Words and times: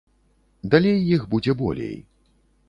Далей 0.75 0.97
іх 1.17 1.21
будзе 1.35 1.55
болей. 1.61 1.93